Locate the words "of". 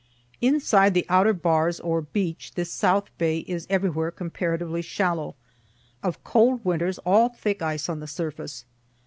6.01-6.23